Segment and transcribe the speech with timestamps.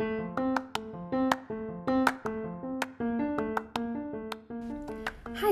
[0.00, 0.06] Hi,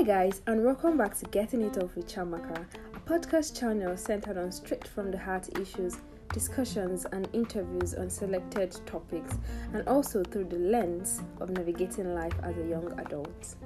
[0.05, 2.65] guys, and welcome back to Getting It Off with Chiamaka,
[2.95, 5.97] a podcast channel centered on straight from the heart issues,
[6.31, 9.37] discussions, and interviews on selected topics,
[9.73, 13.57] and also through the lens of navigating life as a young adult.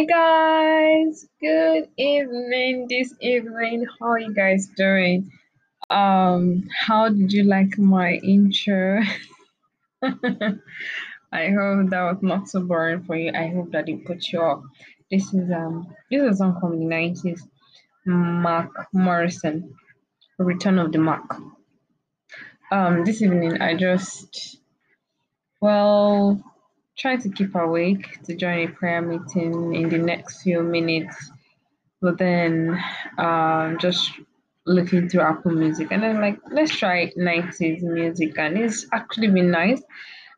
[0.00, 2.86] Hi guys, good evening.
[2.88, 5.30] This evening, how are you guys doing?
[5.90, 9.02] Um, how did you like my intro?
[10.02, 13.32] I hope that was not so boring for you.
[13.34, 14.62] I hope that it put you up.
[15.10, 17.46] This is um this is a song from the nineties.
[18.06, 19.74] Mark Morrison,
[20.38, 21.28] Return of the Mack.
[22.72, 24.56] Um, this evening I just
[25.60, 26.42] well
[27.00, 31.32] try to keep awake to join a prayer meeting in the next few minutes.
[32.02, 32.78] But then
[33.16, 34.10] um, just
[34.66, 39.50] looking through Apple Music and then like let's try 90s music and it's actually been
[39.50, 39.82] nice.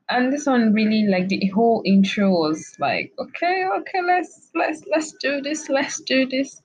[0.09, 5.13] And this one really like the whole intro was like okay okay let's let's let's
[5.21, 6.63] do this let's do this.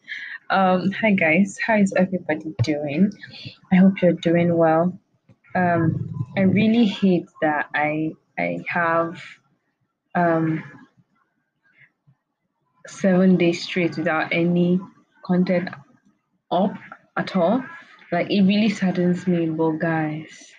[0.50, 3.12] Um hi guys how is everybody doing?
[3.72, 4.97] I hope you're doing well.
[5.56, 9.22] Um I really hate that I I have
[10.17, 10.63] um,
[12.88, 14.79] seven days straight without any
[15.23, 15.69] content
[16.51, 16.73] up
[17.16, 17.63] at all.
[18.11, 20.53] Like it really saddens me, but guys.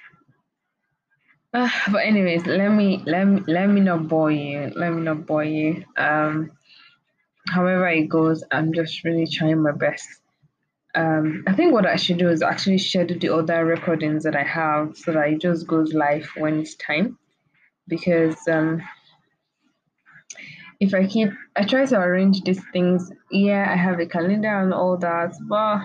[1.52, 4.70] Uh, but anyways, let me let me let me not bore you.
[4.76, 5.84] Let me not bore you.
[5.96, 6.52] Um,
[7.48, 10.06] however it goes, I'm just really trying my best.
[10.94, 14.42] Um, I think what I should do is actually schedule the other recordings that I
[14.42, 17.18] have so that it just goes live when it's time.
[17.86, 18.82] Because um,
[20.80, 23.10] if I keep, I try to arrange these things.
[23.30, 25.80] Yeah, I have a calendar and all that, but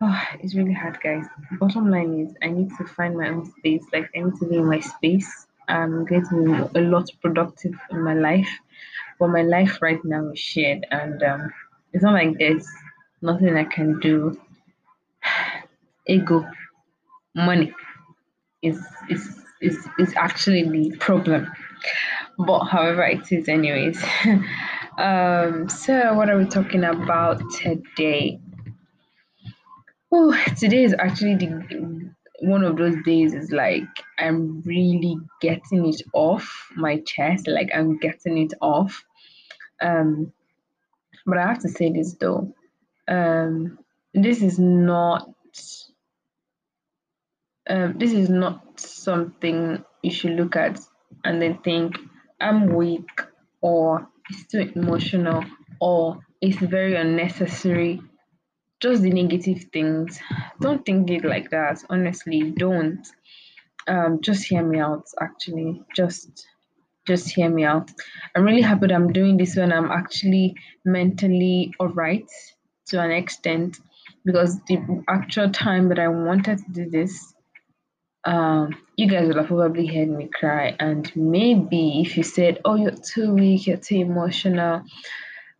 [0.00, 1.26] oh, it's really hard, guys.
[1.58, 3.84] Bottom line is, I need to find my own space.
[3.92, 5.46] Like, I need to be in my space.
[5.68, 8.48] I'm getting a lot productive in my life,
[9.18, 11.52] but my life right now is shared, and um,
[11.92, 12.68] it's not like there's
[13.20, 14.40] nothing I can do.
[16.06, 16.48] Ego,
[17.34, 17.74] money
[18.62, 18.80] is
[19.10, 21.50] is is is actually the problem
[22.38, 24.02] but however it is anyways.
[24.98, 28.40] Um so what are we talking about today?
[30.10, 32.10] Oh today is actually the
[32.40, 33.88] one of those days is like
[34.18, 39.04] i'm really getting it off my chest like i'm getting it off.
[39.82, 40.32] Um
[41.26, 42.54] but i have to say this though.
[43.06, 43.78] Um
[44.14, 45.28] this is not
[47.68, 50.80] um, this is not something you should look at
[51.24, 51.96] and then think
[52.40, 53.08] I'm weak
[53.60, 55.44] or it's too emotional
[55.80, 58.00] or it's very unnecessary.
[58.80, 60.20] Just the negative things.
[60.60, 61.82] Don't think it like that.
[61.88, 63.06] Honestly, don't.
[63.88, 65.04] Um, just hear me out.
[65.20, 66.46] Actually, just
[67.06, 67.90] just hear me out.
[68.34, 72.28] I'm really happy that I'm doing this when I'm actually mentally alright
[72.88, 73.78] to an extent
[74.24, 77.32] because the actual time that I wanted to do this
[78.26, 80.74] um, you guys will have probably heard me cry.
[80.80, 84.82] And maybe if you said, Oh, you're too weak, you're too emotional,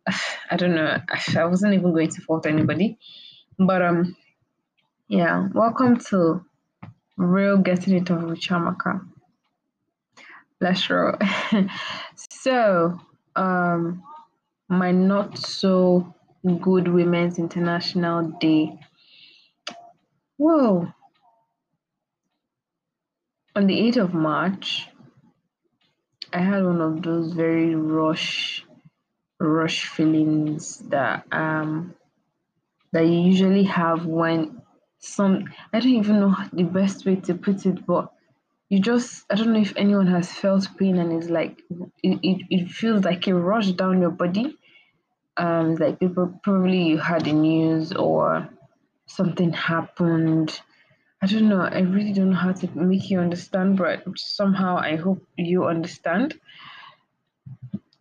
[0.51, 0.97] I don't know.
[1.37, 2.99] I wasn't even going to fault anybody.
[3.57, 4.15] But um
[5.07, 6.45] yeah, welcome to
[7.15, 9.07] Real Getting It Off with Chiamaka.
[10.59, 11.15] Let's roll.
[12.15, 12.99] so
[13.35, 14.03] um
[14.67, 16.13] my not so
[16.61, 18.77] good women's international day.
[20.35, 20.93] Whoa,
[23.57, 24.87] on the 8th of March,
[26.31, 28.63] I had one of those very rush
[29.39, 31.95] rush feelings that um
[32.91, 34.61] that you usually have when
[34.99, 38.11] some I don't even know the best way to put it, but
[38.69, 41.59] you just I don't know if anyone has felt pain and it's like
[42.03, 44.55] it, it, it feels like a rush down your body.
[45.35, 48.47] Um like people probably you had the news or
[49.07, 50.61] something happened.
[51.21, 54.95] I don't know, I really don't know how to make you understand, but somehow I
[54.95, 56.39] hope you understand.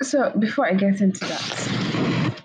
[0.02, 2.42] So before I get into that,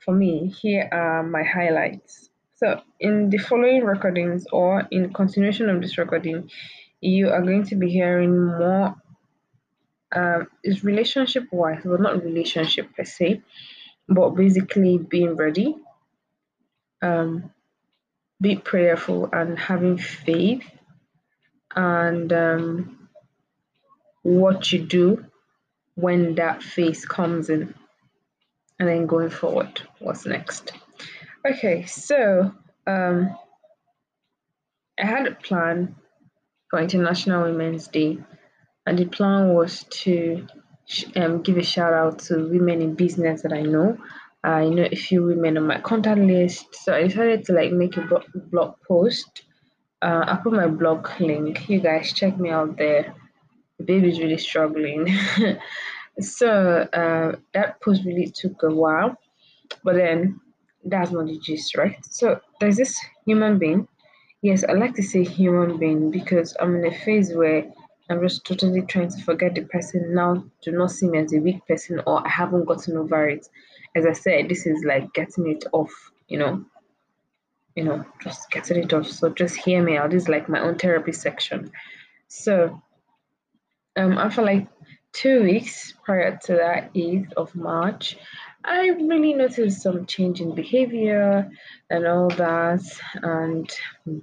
[0.00, 2.30] for me, here are my highlights.
[2.56, 6.50] So in the following recordings or in continuation of this recording,
[7.00, 8.96] you are going to be hearing more
[10.12, 13.42] um, is relationship wise, but not relationship per se,
[14.08, 15.76] but basically being ready,
[17.02, 17.52] um,
[18.40, 20.64] be prayerful and having faith,
[21.74, 23.08] and um,
[24.22, 25.24] what you do
[25.94, 27.74] when that phase comes in,
[28.78, 30.72] and then going forward, what's next.
[31.46, 32.52] Okay, so
[32.86, 33.36] um,
[34.98, 35.96] I had a plan
[36.68, 38.18] for International Women's Day,
[38.86, 40.46] and the plan was to
[41.16, 43.98] um, give a shout out to women in business that I know.
[44.42, 47.96] I know a few women on my contact list, so I decided to like make
[47.96, 48.08] a
[48.50, 49.42] blog post.
[50.00, 51.68] Uh, I put my blog link.
[51.68, 53.14] You guys check me out there.
[53.78, 55.08] The baby's really struggling.
[56.20, 59.16] so uh, that post really took a while,
[59.84, 60.40] but then
[60.84, 61.98] that's not the gist, right?
[62.10, 63.88] So there's this human being.
[64.42, 67.70] Yes, I like to say human being because I'm in a phase where
[68.08, 70.44] I'm just totally trying to forget the person now.
[70.62, 73.46] Do not see me as a weak person or I haven't gotten over it.
[73.94, 75.92] As I said, this is like getting it off,
[76.28, 76.64] you know.
[77.76, 79.08] You know, just getting it off.
[79.08, 80.10] So just hear me out.
[80.10, 81.70] This is like my own therapy section.
[82.28, 82.82] So
[83.96, 84.68] um after like
[85.12, 88.16] two weeks prior to that 8th of March,
[88.64, 91.50] I really noticed some change in behavior
[91.88, 92.82] and all that.
[93.22, 93.70] And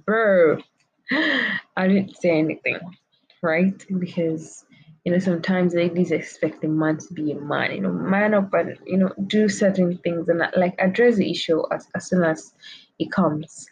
[0.06, 0.58] bro,
[1.10, 2.78] I didn't say anything,
[3.42, 3.84] right?
[3.98, 4.64] Because
[5.08, 8.52] you know sometimes ladies expect a man to be a man, you know, man up
[8.52, 12.52] and you know do certain things and like address the issue as, as soon as
[12.98, 13.70] it comes.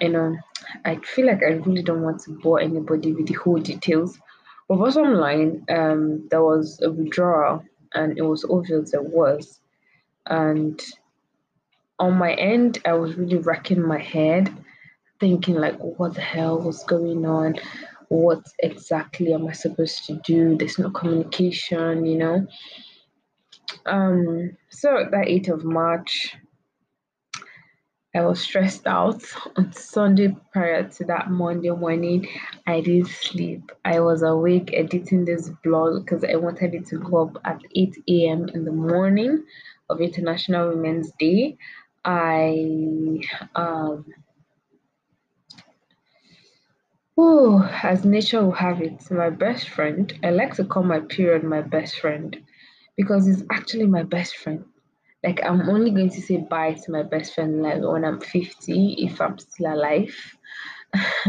[0.00, 0.36] You know,
[0.84, 4.18] I feel like I really don't want to bore anybody with the whole details.
[4.66, 7.62] But bottom line, um, there was a withdrawal,
[7.94, 9.60] and it was obvious there was.
[10.26, 10.82] And
[12.00, 14.52] on my end, I was really racking my head,
[15.20, 17.60] thinking like, what the hell was going on?
[18.08, 20.56] What exactly am I supposed to do?
[20.56, 22.46] There's no communication, you know.
[23.86, 26.34] Um, so that 8th of March,
[28.14, 29.22] I was stressed out
[29.56, 32.26] on Sunday prior to that Monday morning.
[32.66, 33.70] I didn't sleep.
[33.84, 37.96] I was awake editing this blog because I wanted it to go up at 8
[38.08, 38.48] a.m.
[38.54, 39.44] in the morning
[39.90, 41.58] of International Women's Day.
[42.04, 43.20] I
[43.54, 44.06] um
[47.18, 51.44] oh, as nature will have it, my best friend, I like to call my period
[51.44, 52.36] my best friend
[52.96, 54.64] because he's actually my best friend.
[55.24, 58.94] Like I'm only going to say bye to my best friend like when I'm 50
[59.00, 60.14] if I'm still alive.
[60.94, 61.28] uh,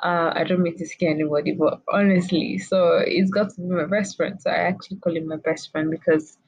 [0.00, 4.16] I don't mean to scare anybody, but honestly, so he's got to be my best
[4.16, 4.40] friend.
[4.40, 6.38] So I actually call him my best friend because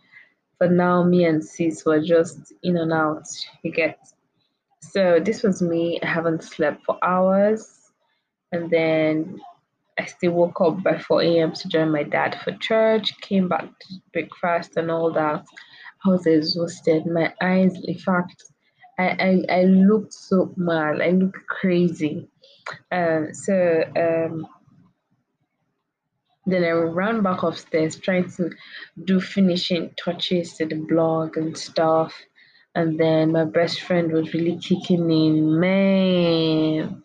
[0.59, 3.27] for now, me and sis were just in and out.
[3.63, 3.99] You get.
[4.83, 6.01] So this was me.
[6.03, 7.80] I haven't slept for hours,
[8.53, 9.41] and then
[9.99, 11.53] I still woke up by 4 a.m.
[11.53, 13.21] to join my dad for church.
[13.21, 15.45] Came back to breakfast and all that.
[16.05, 17.05] I was exhausted.
[17.07, 18.43] My eyes, in fact,
[18.99, 21.03] I, I, I looked so mad.
[21.03, 22.29] I looked crazy.
[22.91, 24.47] Um, so um,
[26.47, 28.51] then I ran back upstairs trying to
[29.05, 32.15] do finishing touches to the blog and stuff.
[32.75, 35.61] And then my best friend was really kicking in.
[35.61, 37.03] Man,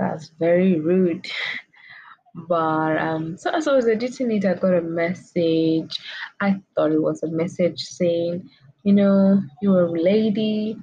[0.00, 1.26] that's very rude.
[2.34, 5.98] But um, so as I was editing it, I got a message.
[6.40, 8.48] I thought it was a message saying,
[8.84, 10.76] you know, you're a lady,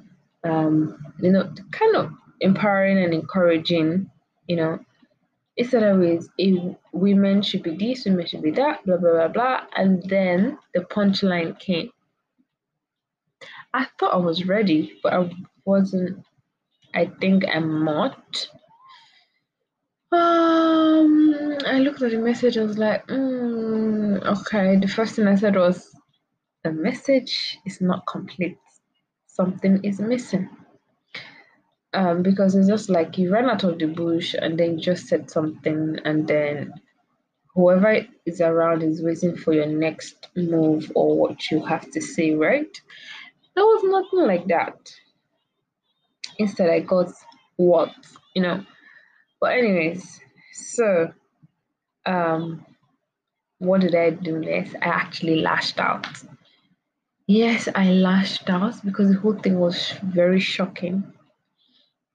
[0.43, 4.09] um, you know, kind of empowering and encouraging,
[4.47, 4.79] you know,
[5.55, 6.03] instead of
[6.38, 9.62] if women should be this, women should be that, blah blah blah blah.
[9.75, 11.89] And then the punchline came.
[13.74, 15.31] I thought I was ready, but I
[15.65, 16.24] wasn't.
[16.93, 18.47] I think I'm not.
[20.12, 22.58] Um, I looked at the message.
[22.58, 24.78] I was like, mm, okay.
[24.78, 25.94] The first thing I said was,
[26.64, 28.58] the message is not complete.
[29.28, 30.50] Something is missing.
[31.94, 35.30] Um, because it's just like you ran out of the bush and then just said
[35.32, 36.74] something and then
[37.54, 42.36] whoever is around is waiting for your next move or what you have to say,
[42.36, 42.80] right?
[43.56, 44.94] There was nothing like that.
[46.38, 47.12] Instead, I got
[47.56, 47.94] what,
[48.36, 48.64] you know.
[49.39, 50.20] But, anyways,
[50.53, 51.13] so
[52.06, 52.65] um,
[53.60, 54.75] what did I do next?
[54.75, 56.08] I actually lashed out.
[57.27, 61.13] Yes, I lashed out because the whole thing was very shocking.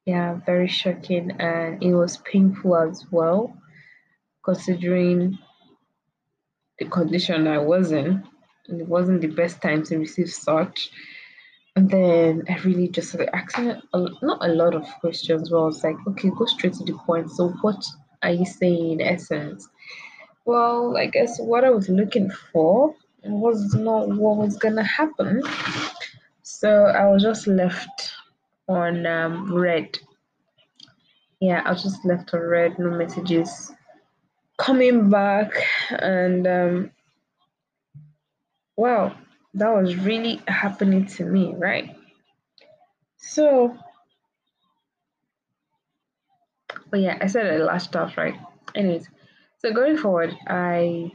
[0.06, 3.56] Yeah, very shocking, and it was painful as well,
[4.44, 5.38] considering
[6.78, 8.24] the condition I was in.
[8.68, 10.90] And it wasn't the best time to receive such.
[11.74, 15.50] And then I really just started asking a, not a lot of questions.
[15.50, 17.30] Where I was like, okay, go straight to the point.
[17.30, 17.82] So, what
[18.22, 19.68] are you saying in essence?
[20.44, 25.42] Well, I guess what I was looking for was not what was gonna happen.
[26.42, 28.12] So I was just left
[28.68, 29.98] on um, read.
[31.40, 33.72] Yeah, I was just left on red, no messages
[34.58, 35.50] coming back,
[35.90, 36.90] and um,
[38.76, 39.16] wow,
[39.54, 41.94] that was really happening to me, right?
[43.18, 43.76] So,
[46.90, 48.34] but yeah, I said I lashed out, right?
[48.74, 49.08] Anyways,
[49.58, 51.12] so going forward, I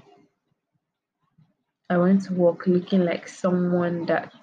[1.89, 4.33] I went to work looking like someone that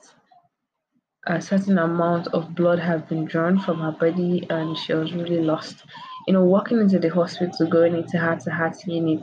[1.27, 5.41] a certain amount of blood had been drawn from her body and she was really
[5.41, 5.85] lost.
[6.27, 9.23] You know, walking into the hospital, going into heart to heart unit,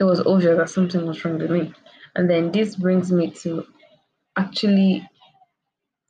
[0.00, 1.72] it was obvious that something was wrong with me.
[2.16, 3.66] And then this brings me to
[4.36, 5.08] actually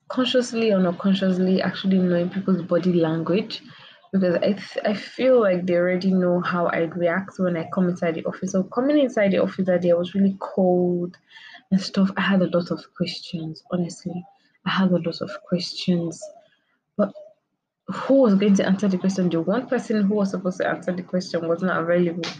[0.08, 3.62] consciously or not consciously actually knowing people's body language
[4.12, 7.88] because I, th- I feel like they already know how I react when I come
[7.88, 8.52] inside the office.
[8.52, 11.16] So coming inside the office that day, I was really cold
[11.72, 12.12] and stuff.
[12.16, 14.24] I had a lot of questions, honestly.
[14.64, 16.22] I had a lot of questions.
[16.96, 17.12] But
[17.88, 19.30] who was going to answer the question?
[19.30, 22.30] The one person who was supposed to answer the question was not available.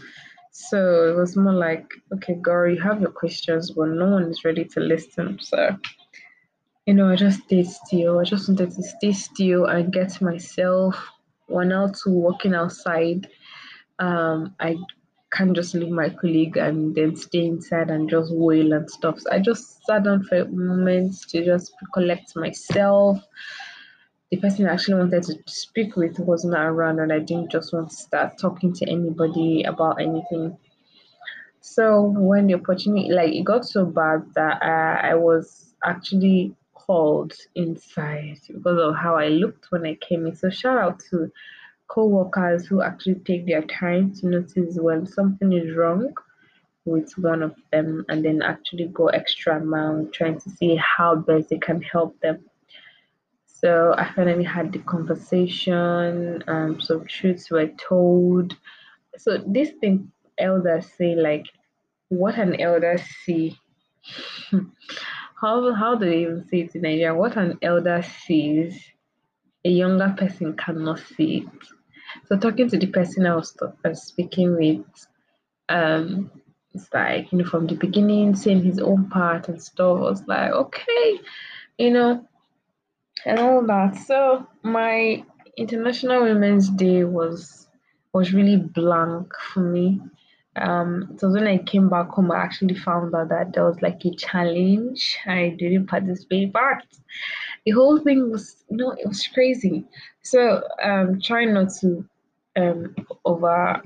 [0.57, 4.45] So it was more like, okay, girl, you have your questions, but no one is
[4.45, 5.37] ready to listen.
[5.41, 5.75] So,
[6.85, 8.19] you know, I just stayed still.
[8.19, 10.95] I just wanted to stay still and get myself
[11.47, 13.27] one or two walking outside.
[13.99, 14.77] Um, I
[15.33, 19.19] can't just leave my colleague and then stay inside and just wail and stuff.
[19.19, 23.19] So I just sat down for a moment to just collect myself.
[24.31, 27.71] The person I actually wanted to speak with was not around, and I didn't just
[27.73, 30.57] want to start talking to anybody about anything.
[31.61, 37.33] So when the opportunity, like it got so bad that uh, I was actually called
[37.55, 40.35] inside because of how I looked when I came in.
[40.35, 41.31] So shout out to
[41.87, 46.13] co-workers who actually take their time to notice when something is wrong
[46.85, 51.49] with one of them and then actually go extra mile trying to see how best
[51.49, 52.39] they can help them.
[53.61, 58.55] So I finally had the conversation, um, some truths were told.
[59.17, 61.45] So this thing elders say like
[62.09, 63.57] what an elder see
[65.41, 67.13] how how do they even say it in Nigeria?
[67.15, 68.79] What an elder sees,
[69.63, 71.67] a younger person cannot see it.
[72.27, 74.85] So talking to the person I was, I was speaking with,
[75.69, 76.31] um,
[76.73, 79.97] it's like you know from the beginning, saying his own part and stuff.
[79.97, 81.19] I was like, okay,
[81.77, 82.27] you know,
[83.25, 83.95] and all that.
[83.97, 85.23] So my
[85.57, 87.67] International Women's Day was
[88.13, 90.01] was really blank for me.
[90.55, 94.05] Um so when i came back home i actually found out that there was like
[94.05, 95.17] a challenge.
[95.25, 96.83] I didn't participate but
[97.65, 99.85] the whole thing was you know it was crazy.
[100.21, 102.05] So um trying not to
[102.55, 102.95] um
[103.25, 103.81] over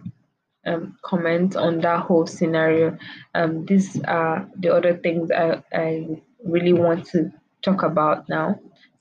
[0.65, 2.97] um comment on that whole scenario.
[3.33, 6.07] Um these are the other things i i
[6.43, 7.31] really want to
[7.63, 8.59] talk about now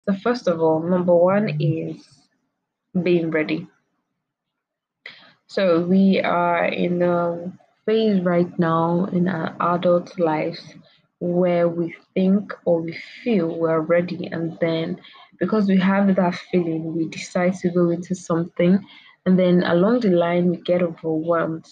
[0.08, 2.28] so first of all number one is
[3.02, 3.66] being ready
[5.46, 7.52] so we are in a
[7.84, 10.74] phase right now in our adult lives
[11.20, 14.98] where we think or we feel we're ready and then
[15.38, 18.78] because we have that feeling we decide to go into something
[19.26, 21.66] and then along the line we get overwhelmed.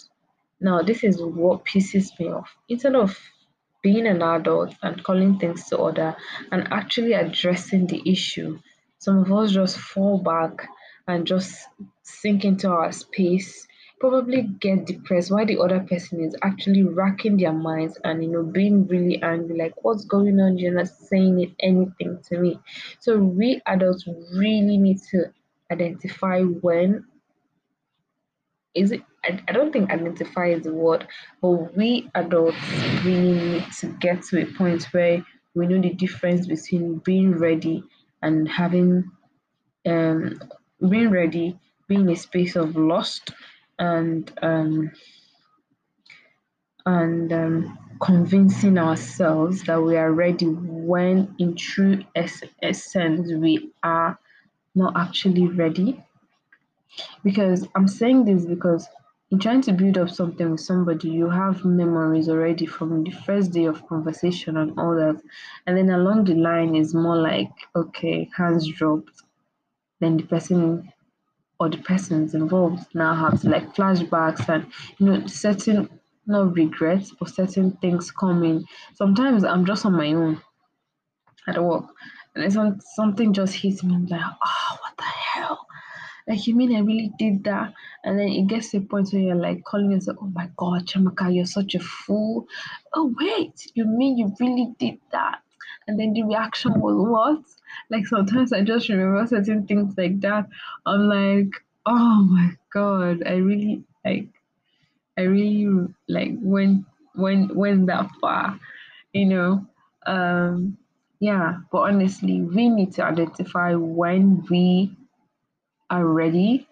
[0.60, 2.54] Now this is what pisses me off.
[2.68, 3.18] Instead of
[3.86, 6.16] being an adult and calling things to order
[6.50, 8.58] and actually addressing the issue,
[8.98, 10.68] some of us just fall back
[11.06, 11.56] and just
[12.02, 13.64] sink into our space,
[14.00, 18.42] probably get depressed while the other person is actually racking their minds and you know
[18.42, 20.58] being really angry, like what's going on?
[20.58, 22.58] You're not saying anything to me.
[22.98, 25.26] So we adults really need to
[25.70, 27.04] identify when
[28.74, 31.06] is it I, I don't think identify is the word,
[31.42, 32.56] but we adults
[33.04, 37.84] really need to get to a point where we know the difference between being ready
[38.22, 39.10] and having
[39.86, 40.40] um
[40.90, 43.32] being ready, being a space of lust,
[43.78, 44.92] and um,
[46.86, 54.18] and um, convincing ourselves that we are ready when in true es- essence we are
[54.74, 56.02] not actually ready.
[57.24, 58.88] Because i'm saying this because
[59.30, 63.52] in trying to build up something with somebody you have memories already from the first
[63.52, 65.20] day of conversation and all that.
[65.66, 69.22] And then along the line is more like okay hands dropped.
[70.00, 70.92] Then the person
[71.58, 74.66] or the persons involved now have like flashbacks and
[74.98, 75.88] you know certain
[76.26, 78.64] not regrets but certain things coming
[78.94, 80.40] sometimes i'm just on my own
[81.46, 81.84] at work.
[82.34, 85.65] And some, something just hits me I'm like oh what the hell
[86.28, 87.72] like you mean I really did that?
[88.04, 90.86] And then it gets to a point where you're like calling yourself, oh my god,
[90.86, 92.46] Chiamaka, you're such a fool.
[92.94, 95.40] Oh wait, you mean you really did that?
[95.86, 97.44] And then the reaction was what?
[97.90, 100.48] Like sometimes I just remember certain things like that.
[100.84, 101.50] I'm like,
[101.84, 104.28] oh my god, I really like
[105.18, 108.58] I really like went went went that far,
[109.12, 109.66] you know.
[110.06, 110.78] Um
[111.20, 114.92] yeah, but honestly, we need to identify when we
[115.90, 116.66] are ready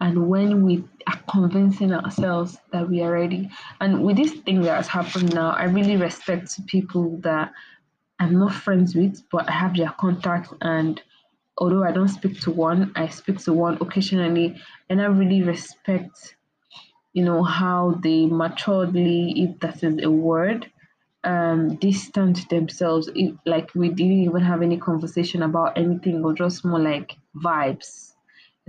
[0.00, 3.50] and when we are convincing ourselves that we are ready.
[3.80, 7.52] And with this thing that has happened now, I really respect people that
[8.18, 10.54] I'm not friends with, but I have their contact.
[10.62, 11.00] And
[11.58, 14.56] although I don't speak to one, I speak to one occasionally,
[14.88, 16.34] and I really respect,
[17.12, 20.70] you know, how they maturely, if that is a word,
[21.24, 26.64] um distant themselves it, like we didn't even have any conversation about anything or just
[26.64, 28.10] more like vibes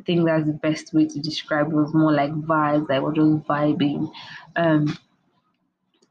[0.02, 1.76] I think that's the best way to describe it.
[1.76, 4.12] was more like vibes, like we're just vibing.
[4.56, 4.98] Um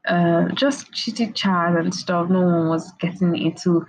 [0.05, 2.29] uh just chitty chat and stuff.
[2.29, 3.85] No one was getting into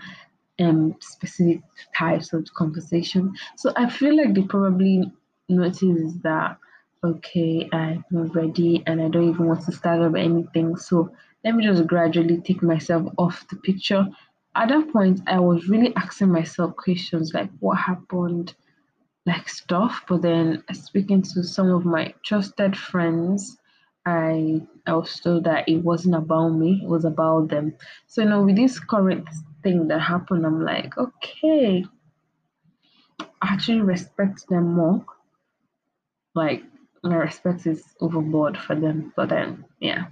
[0.58, 1.60] um specific
[1.96, 3.32] types of conversation.
[3.56, 5.12] So I feel like they probably
[5.48, 6.58] noticed that
[7.04, 10.76] okay, I'm ready and I don't even want to start up anything.
[10.76, 11.12] So
[11.44, 14.06] let me just gradually take myself off the picture.
[14.54, 18.54] At that point, I was really asking myself questions like what happened,
[19.26, 20.02] like stuff.
[20.08, 23.58] But then uh, speaking to some of my trusted friends,
[24.04, 27.74] I I was told that it wasn't about me, it was about them.
[28.06, 29.28] So you know, with this current
[29.62, 31.84] thing that happened, I'm like, okay,
[33.20, 35.04] I actually respect them more.
[36.34, 36.62] Like
[37.02, 39.12] my respect is overboard for them.
[39.16, 40.06] But then yeah.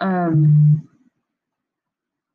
[0.00, 0.88] Um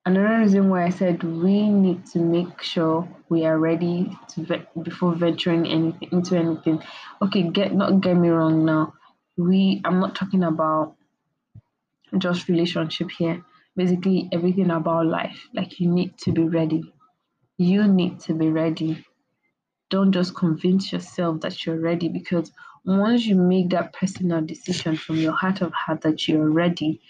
[0.05, 4.67] another reason why I said we need to make sure we are ready to ve-
[4.83, 6.83] before venturing anything into anything.
[7.21, 8.93] Okay, get not get me wrong now.
[9.37, 10.95] We I'm not talking about
[12.17, 13.43] just relationship here.
[13.75, 15.47] Basically everything about life.
[15.53, 16.93] Like you need to be ready.
[17.57, 19.05] You need to be ready.
[19.89, 22.51] Don't just convince yourself that you're ready because
[22.85, 27.01] once you make that personal decision from your heart of heart that you're ready,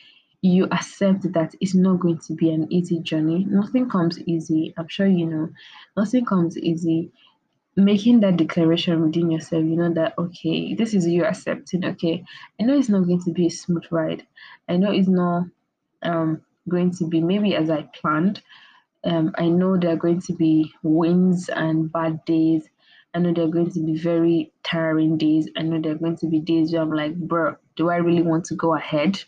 [0.41, 3.45] you accept that it's not going to be an easy journey.
[3.47, 4.73] Nothing comes easy.
[4.77, 5.49] I'm sure you know.
[5.95, 7.12] Nothing comes easy.
[7.75, 11.86] Making that declaration within yourself, you know that okay, this is you accepting.
[11.86, 12.25] Okay,
[12.60, 14.25] I know it's not going to be a smooth ride.
[14.67, 15.45] I know it's not
[16.04, 18.41] um going to be maybe as I planned.
[19.04, 22.67] Um, I know there are going to be wins and bad days.
[23.13, 25.49] I know there are going to be very tiring days.
[25.58, 28.21] I know there are going to be days where I'm like, bro, do I really
[28.21, 29.21] want to go ahead?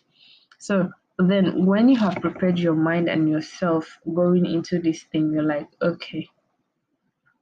[0.60, 5.44] So then when you have prepared your mind and yourself going into this thing, you're
[5.44, 6.28] like, okay,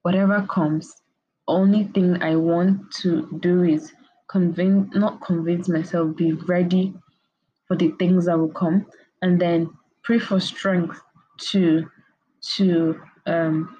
[0.01, 1.01] whatever comes,
[1.47, 3.93] only thing I want to do is
[4.29, 6.93] convince not convince myself, be ready
[7.67, 8.85] for the things that will come
[9.21, 9.69] and then
[10.03, 11.01] pray for strength
[11.51, 11.89] to
[12.55, 13.75] to um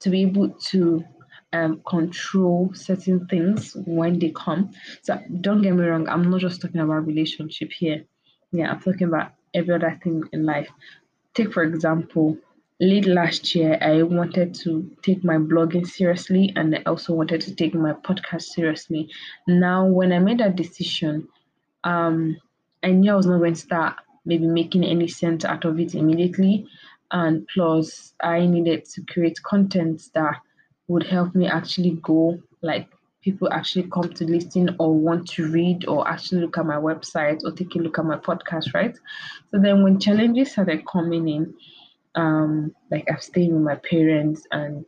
[0.00, 1.04] to be able to
[1.52, 4.70] um, control certain things when they come.
[5.02, 8.04] So don't get me wrong, I'm not just talking about relationship here.
[8.54, 10.68] Yeah, I'm talking about every other thing in life.
[11.34, 12.38] Take for example,
[12.80, 17.54] late last year I wanted to take my blogging seriously and I also wanted to
[17.54, 19.10] take my podcast seriously.
[19.48, 21.28] Now when I made that decision,
[21.82, 22.36] um
[22.82, 25.94] I knew I was not going to start maybe making any sense out of it
[25.94, 26.66] immediately.
[27.10, 30.36] And plus I needed to create content that
[30.88, 32.88] would help me actually go like
[33.24, 37.42] people actually come to listen or want to read or actually look at my website
[37.42, 38.94] or take a look at my podcast, right?
[39.50, 41.54] So then when challenges started coming in,
[42.14, 44.84] um, like I've stayed with my parents and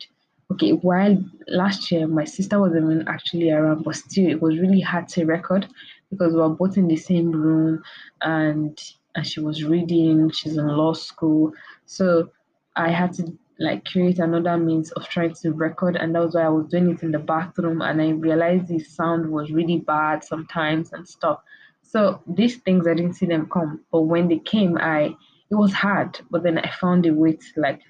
[0.52, 1.16] okay, while
[1.48, 5.24] last year my sister wasn't even actually around, but still it was really hard to
[5.24, 5.66] record
[6.10, 7.82] because we were both in the same room
[8.20, 8.78] and
[9.14, 11.50] and she was reading, she's in law school.
[11.86, 12.30] So
[12.76, 16.42] I had to like create another means of trying to record and that was why
[16.42, 20.24] I was doing it in the bathroom and I realized the sound was really bad
[20.24, 21.40] sometimes and stuff.
[21.82, 25.16] So these things I didn't see them come, but when they came, I
[25.48, 27.80] it was hard, but then I found a way to like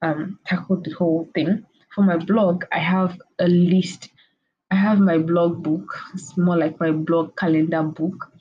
[0.00, 1.66] um tackle the whole thing.
[1.94, 4.08] For my blog, I have a list.
[4.70, 5.98] I have my blog book.
[6.14, 8.32] It's more like my blog calendar book.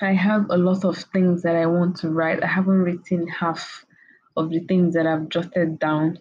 [0.00, 2.42] I have a lot of things that I want to write.
[2.42, 3.84] I haven't written half
[4.36, 6.18] of the things that I've jotted down.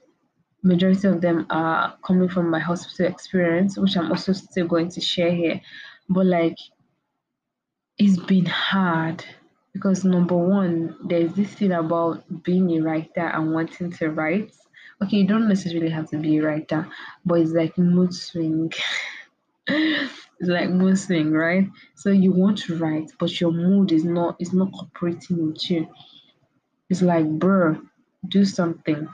[0.63, 5.02] Majority of them are coming from my hospital experience, which I'm also still going to
[5.02, 5.62] share here.
[6.10, 6.58] But like
[7.97, 9.24] it's been hard
[9.74, 14.52] because number one, there's this thing about being a writer and wanting to write.
[15.04, 16.88] Okay, you don't necessarily have to be a writer,
[17.26, 18.71] but it's like mood swing.
[19.67, 21.67] it's like mood swing, right?
[21.95, 25.88] So you want to write, but your mood is not is not cooperating with you.
[26.89, 27.82] It's like, bro,
[28.27, 29.07] do something.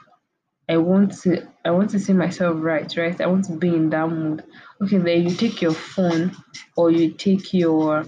[0.69, 3.19] I want to I want to see myself right, right?
[3.21, 4.43] I want to be in that mood.
[4.81, 6.35] Okay, then you take your phone
[6.75, 8.05] or you take your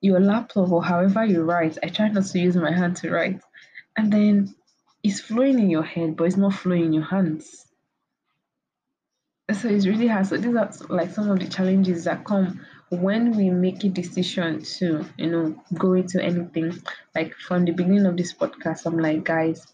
[0.00, 1.78] your laptop or however you write.
[1.82, 3.40] I try not to use my hand to write.
[3.96, 4.54] And then
[5.02, 7.66] it's flowing in your head, but it's not flowing in your hands.
[9.52, 10.26] So it's really hard.
[10.26, 14.62] So these are like some of the challenges that come when we make a decision
[14.62, 16.72] to, you know, go into anything.
[17.14, 19.66] Like from the beginning of this podcast, I'm like, guys,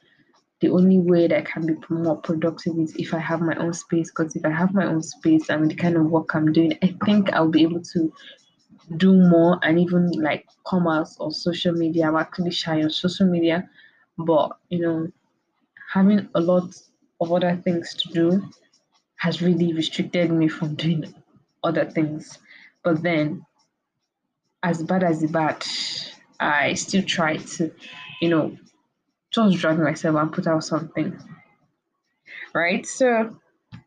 [0.61, 3.73] the only way that I can be more productive is if I have my own
[3.73, 4.11] space.
[4.11, 6.97] Because if I have my own space and the kind of work I'm doing, I
[7.05, 8.13] think I'll be able to
[8.97, 12.09] do more and even like come out on social media.
[12.09, 13.69] I'm actually shy on social media,
[14.19, 15.09] but you know,
[15.93, 16.75] having a lot
[17.21, 18.51] of other things to do
[19.17, 21.15] has really restricted me from doing
[21.63, 22.39] other things.
[22.85, 23.47] But then,
[24.63, 25.65] as bad as the bad,
[26.39, 27.73] I still try to,
[28.21, 28.57] you know,
[29.31, 31.19] just drag myself and put out something.
[32.55, 32.87] Right?
[32.87, 33.37] So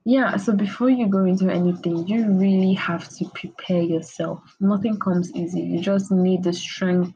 [0.05, 4.39] yeah, so before you go into anything, you really have to prepare yourself.
[4.59, 5.61] Nothing comes easy.
[5.61, 7.13] You just need the strength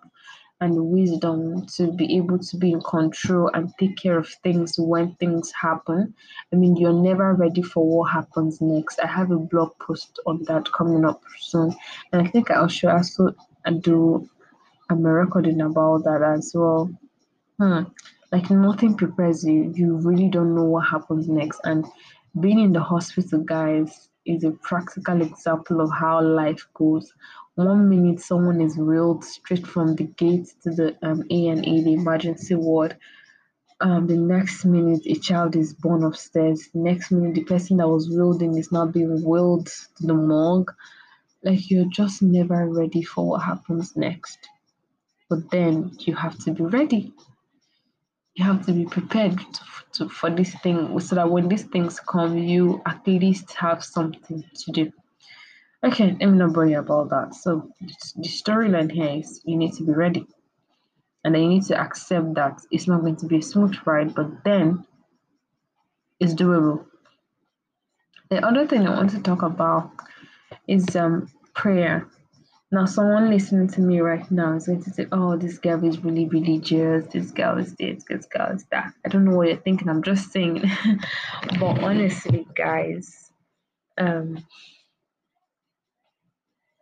[0.62, 5.16] and wisdom to be able to be in control and take care of things when
[5.16, 6.14] things happen.
[6.54, 9.00] I mean, you're never ready for what happens next.
[9.00, 11.76] I have a blog post on that coming up soon,
[12.14, 13.36] and I think I'll show also
[13.80, 14.30] do
[14.90, 16.92] a recording about that as well.
[17.60, 17.84] Hmm.
[18.32, 19.74] Like nothing prepares you.
[19.76, 21.86] You really don't know what happens next, and
[22.40, 27.14] being in the hospital, guys, is a practical example of how life goes.
[27.56, 31.84] One minute, someone is wheeled straight from the gate to the um, A and E,
[31.84, 32.98] the emergency ward.
[33.80, 36.70] Um, the next minute, a child is born upstairs.
[36.74, 40.72] Next minute, the person that was wheeled in is now being wheeled to the morgue.
[41.44, 44.38] Like you're just never ready for what happens next.
[45.30, 47.14] But then you have to be ready
[48.42, 49.62] you have to be prepared to,
[49.94, 54.44] to, for this thing so that when these things come, you at least have something
[54.56, 54.92] to do.
[55.84, 57.36] Okay, let me not worry about that.
[57.36, 60.26] So the storyline here is you need to be ready.
[61.24, 64.16] And then you need to accept that it's not going to be a smooth ride,
[64.16, 64.86] but then
[66.20, 66.86] it's doable.
[68.30, 69.92] The other thing I want to talk about
[70.68, 72.08] is um prayer.
[72.74, 76.02] Now, someone listening to me right now is going to say, Oh, this girl is
[76.04, 77.06] really religious.
[77.12, 78.94] This girl is this, this girl is that.
[79.06, 79.90] I don't know what you're thinking.
[79.90, 80.64] I'm just saying.
[81.60, 83.30] but honestly, guys,
[83.98, 84.46] um,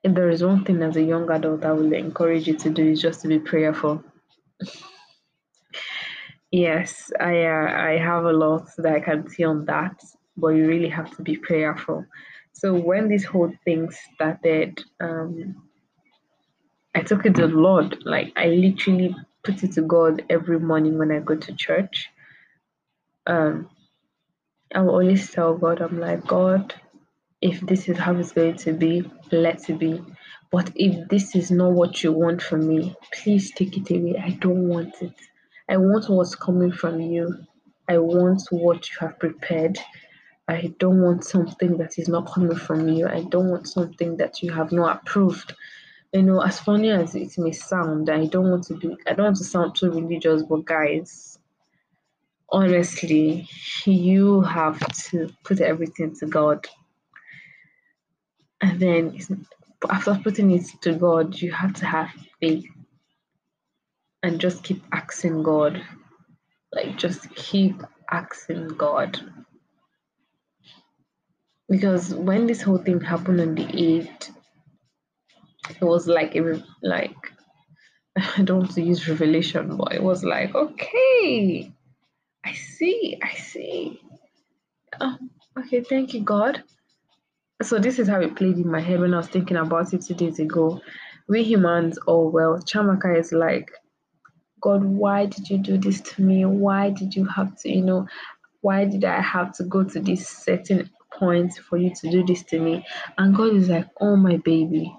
[0.04, 2.88] if there is one thing as a young adult I will encourage you to do
[2.88, 4.04] is just to be prayerful.
[6.52, 9.99] yes, I uh, I have a lot that I can see on that,
[10.38, 12.06] but you really have to be prayerful.
[12.54, 15.68] So when this whole thing started, um,
[16.95, 18.04] I took it to the Lord.
[18.06, 22.10] Like I literally put it to God every morning when I go to church.
[23.28, 23.69] Um,
[24.73, 26.73] I will always tell God, I'm like, God,
[27.41, 30.04] if this is how it's going to be, let it be.
[30.52, 34.21] But if this is not what you want from me, please take it away.
[34.23, 35.13] I don't want it.
[35.69, 37.45] I want what's coming from you.
[37.88, 39.80] I want what you have prepared.
[40.47, 43.08] I don't want something that is not coming from you.
[43.08, 45.56] I don't want something that you have not approved
[46.13, 49.26] you know, as funny as it may sound, I don't want to be, I don't
[49.26, 51.38] want to sound too religious, but guys,
[52.50, 53.48] honestly,
[53.86, 56.65] you have to put everything to God.
[58.62, 59.45] And then
[59.89, 62.10] after putting it to God, you have to have
[62.41, 62.65] faith
[64.24, 65.82] and just keep asking God.
[66.74, 69.19] Like, just keep asking God.
[71.69, 74.32] Because when this whole thing happened on the 8th,
[75.69, 77.15] it was like a like
[78.38, 81.71] I don't want to use revelation, but it was like, okay,
[82.45, 84.01] I see, I see.
[84.99, 85.17] Oh,
[85.60, 86.63] okay, thank you, God.
[87.62, 90.01] So this is how it played in my head when I was thinking about it
[90.01, 90.82] two days ago.
[91.27, 93.71] We humans, oh well, Chiamaka is like,
[94.62, 96.45] God, why did you do this to me?
[96.45, 98.08] Why did you have to, you know,
[98.62, 102.43] why did I have to go to this certain point for you to do this
[102.43, 102.86] to me?
[103.17, 104.93] And God is like, oh my baby,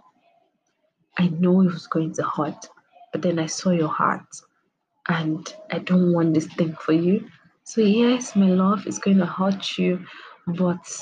[1.21, 2.67] I know it was going to hurt,
[3.13, 4.25] but then I saw your heart
[5.07, 7.29] and I don't want this thing for you.
[7.65, 10.07] So, yes, my love is going to hurt you,
[10.47, 10.99] but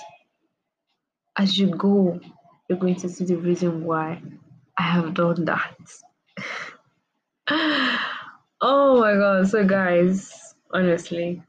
[1.38, 2.18] as you go,
[2.68, 4.20] you're going to see the reason why
[4.76, 5.76] I have done that.
[8.60, 9.48] oh my god.
[9.48, 11.44] So, guys, honestly,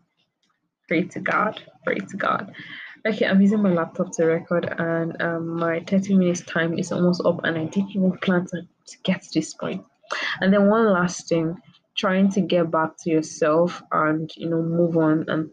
[0.88, 1.60] pray to God.
[1.84, 2.54] Pray to God.
[3.08, 7.22] Okay, I'm using my laptop to record, and um, my 30 minutes time is almost
[7.26, 9.84] up, and I didn't even plan to, to get to this point.
[10.42, 11.56] And then, one last thing
[11.96, 15.50] trying to get back to yourself and you know move on and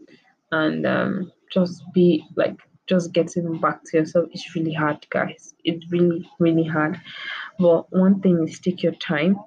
[0.51, 2.57] and um, just be like
[2.87, 5.53] just getting back to yourself is really hard guys.
[5.63, 6.99] It's really really hard.
[7.59, 9.37] But one thing is take your time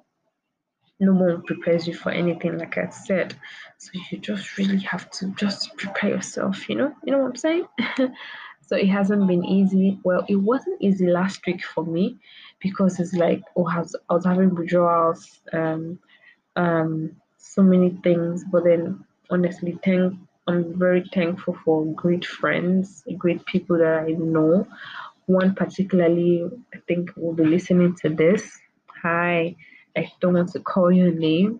[1.01, 3.33] no one prepares you for anything like i said.
[3.79, 6.95] So you just really have to just prepare yourself you know?
[7.03, 7.65] You know what i'm saying?
[8.67, 9.99] So it hasn't been easy.
[10.03, 12.19] Well it wasn't easy last week for me
[12.61, 15.99] because it's like oh I was, I was having withdrawals um
[16.55, 18.45] um so many things.
[18.49, 20.13] But then honestly thank
[20.47, 24.65] i'm very thankful for great friends great people that i know.
[25.25, 28.57] One particularly i think will be listening to this.
[29.03, 29.57] Hi
[29.95, 31.59] i don't want to call your name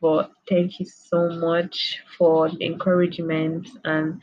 [0.00, 4.20] but thank you so much for the encouragement and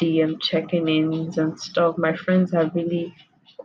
[0.00, 3.14] the um, checking ins and stuff my friends have really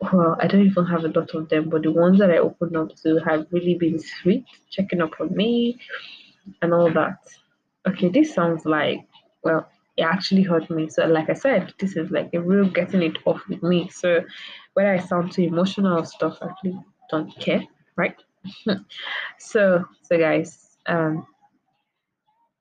[0.02, 2.78] well, I don't even have a lot of them, but the ones that I opened
[2.78, 5.80] up to have really been sweet, checking up on me
[6.62, 7.20] and all that.
[7.88, 9.06] Okay, this sounds like,
[9.44, 10.90] well, it actually hurt me.
[10.90, 13.90] So, like I said, this is like a real getting it off with me.
[13.90, 14.24] So,
[14.74, 16.80] whether I sound too emotional or stuff, I really
[17.10, 17.64] don't care,
[17.98, 18.16] right?
[19.40, 21.26] so, so guys, um,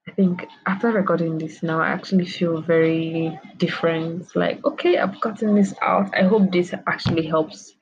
[0.09, 4.35] I think after recording this now, I actually feel very different.
[4.35, 6.17] Like, okay, I've gotten this out.
[6.17, 7.75] I hope this actually helps.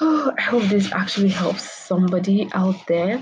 [0.00, 3.20] Oh, I hope this actually helps somebody out there.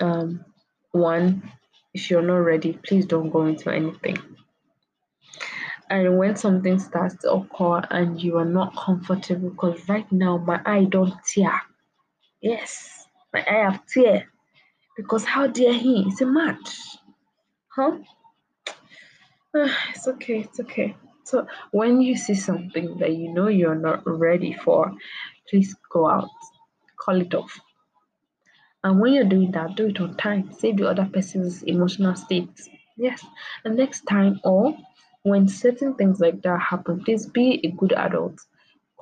[0.00, 0.44] Um,
[0.92, 1.52] one,
[1.92, 4.16] if you're not ready, please don't go into anything.
[5.90, 10.60] And when something starts to occur and you are not comfortable, because right now my
[10.64, 11.60] eye don't tear.
[12.46, 14.30] Yes, my eye have tear
[14.96, 16.04] because how dare he?
[16.06, 16.78] It's a match.
[17.74, 17.98] Huh?
[19.52, 20.94] Ah, it's okay, it's okay.
[21.24, 24.92] So when you see something that you know you're not ready for,
[25.50, 26.30] please go out,
[26.96, 27.58] call it off.
[28.84, 30.52] And when you're doing that, do it on time.
[30.52, 32.60] Save the other person's emotional state.
[32.96, 33.26] Yes.
[33.64, 34.76] And next time or
[35.24, 38.38] when certain things like that happen, please be a good adult.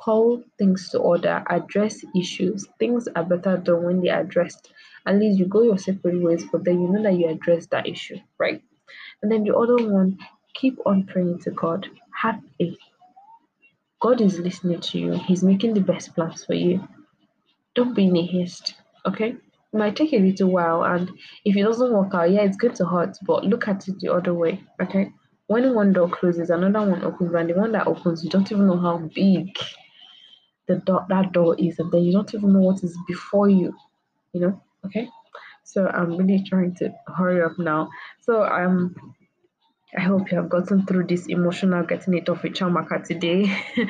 [0.04, 2.66] Call things to order, address issues.
[2.78, 4.72] Things are better done when they're addressed
[5.06, 7.86] at least you go your separate ways, but then you know that you address that
[7.86, 8.62] issue, right?
[9.22, 10.18] And then the other one,
[10.54, 11.86] keep on praying to God.
[12.22, 12.78] Have faith.
[14.00, 15.12] God is listening to you.
[15.12, 16.86] He's making the best plans for you.
[17.74, 18.74] Don't be in a haste,
[19.06, 19.30] okay?
[19.30, 21.10] It might take a little while, and
[21.44, 24.12] if it doesn't work out, yeah, it's going to hurt, but look at it the
[24.12, 25.10] other way, okay?
[25.48, 28.66] When one door closes, another one opens, and the one that opens, you don't even
[28.66, 29.58] know how big
[30.66, 33.74] the door that door is, and then you don't even know what is before you,
[34.32, 34.60] you know?
[34.84, 35.08] okay
[35.62, 37.88] so i'm really trying to hurry up now
[38.20, 38.94] so um
[39.96, 43.56] I hope you have gotten through this emotional getting it off with Chiamaka today.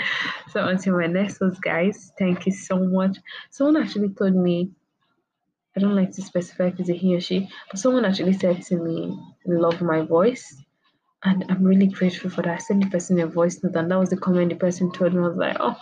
[0.51, 3.17] so until my next one, guys, thank you so much.
[3.49, 4.71] Someone actually told me,
[5.75, 8.61] I don't like to specify if it's a he or she, but someone actually said
[8.65, 10.55] to me, love my voice.
[11.23, 12.55] And I'm really grateful for that.
[12.55, 15.15] I sent the person a voice note, and that was the comment the person told
[15.15, 15.21] me.
[15.21, 15.81] I was like, oh,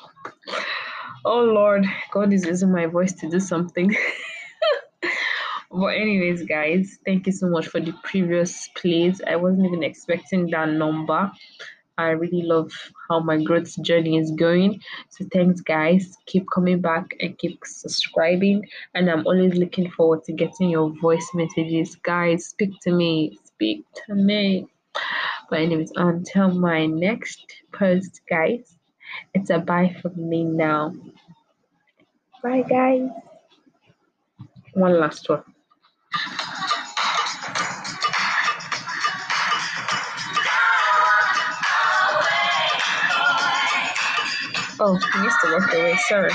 [1.24, 3.94] oh Lord, God is using my voice to do something.
[5.70, 9.20] but anyways guys thank you so much for the previous plays.
[9.26, 11.30] I wasn't even expecting that number.
[11.98, 12.72] I really love
[13.08, 14.80] how my growth journey is going.
[15.11, 16.16] So thanks guys.
[16.26, 18.66] Keep coming back and keep subscribing.
[18.94, 21.96] And i'm always looking forward to getting your voice messages.
[21.96, 23.38] Guys speak to me.
[23.44, 24.66] Speak to me.
[25.48, 28.78] But anyways until my next post guys
[29.35, 30.94] it's a bye from me now
[32.42, 33.09] bye guys
[34.75, 35.42] one last one
[44.85, 45.96] Oh, he used to walk away.
[46.09, 46.33] Sorry.